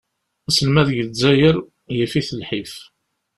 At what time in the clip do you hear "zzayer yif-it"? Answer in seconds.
1.11-2.29